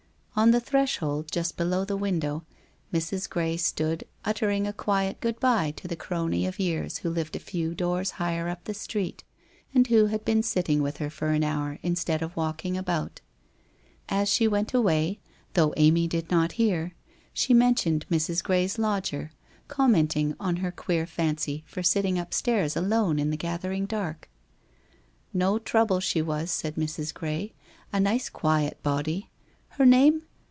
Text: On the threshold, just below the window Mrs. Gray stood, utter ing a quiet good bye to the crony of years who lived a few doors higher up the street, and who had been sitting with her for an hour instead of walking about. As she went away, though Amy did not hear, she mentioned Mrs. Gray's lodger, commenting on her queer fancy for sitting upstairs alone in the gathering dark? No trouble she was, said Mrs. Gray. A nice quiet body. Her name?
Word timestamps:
On 0.33 0.51
the 0.51 0.61
threshold, 0.61 1.29
just 1.29 1.55
below 1.55 1.85
the 1.85 1.97
window 1.97 2.45
Mrs. 2.91 3.29
Gray 3.29 3.57
stood, 3.57 4.05
utter 4.25 4.49
ing 4.49 4.65
a 4.65 4.73
quiet 4.73 5.19
good 5.19 5.39
bye 5.39 5.69
to 5.75 5.87
the 5.87 5.95
crony 5.97 6.47
of 6.47 6.57
years 6.57 6.99
who 6.99 7.11
lived 7.11 7.35
a 7.35 7.39
few 7.39 7.75
doors 7.75 8.11
higher 8.11 8.47
up 8.47 8.63
the 8.63 8.73
street, 8.73 9.23
and 9.75 9.85
who 9.87 10.07
had 10.07 10.25
been 10.25 10.41
sitting 10.41 10.81
with 10.81 10.97
her 10.97 11.11
for 11.11 11.29
an 11.31 11.43
hour 11.43 11.77
instead 11.83 12.23
of 12.23 12.35
walking 12.35 12.75
about. 12.75 13.21
As 14.09 14.29
she 14.29 14.47
went 14.47 14.73
away, 14.73 15.19
though 15.53 15.75
Amy 15.77 16.07
did 16.07 16.31
not 16.31 16.53
hear, 16.53 16.93
she 17.33 17.53
mentioned 17.53 18.05
Mrs. 18.09 18.41
Gray's 18.41 18.79
lodger, 18.79 19.33
commenting 19.67 20.33
on 20.39 20.55
her 20.55 20.71
queer 20.71 21.05
fancy 21.05 21.63
for 21.67 21.83
sitting 21.83 22.17
upstairs 22.17 22.75
alone 22.75 23.19
in 23.19 23.29
the 23.29 23.37
gathering 23.37 23.85
dark? 23.85 24.27
No 25.33 25.59
trouble 25.59 25.99
she 25.99 26.21
was, 26.21 26.49
said 26.49 26.75
Mrs. 26.77 27.13
Gray. 27.13 27.53
A 27.93 27.99
nice 27.99 28.29
quiet 28.29 28.81
body. 28.81 29.27
Her 29.75 29.85
name? 29.85 30.23